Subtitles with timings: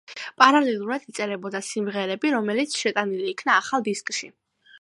[0.43, 4.35] პარალელურად იწერებოდა სიმღერები, რომელიც შეტანილი იქნა ახალ დისკში.